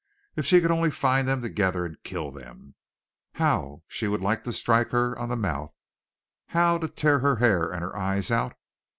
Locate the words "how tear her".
6.47-7.35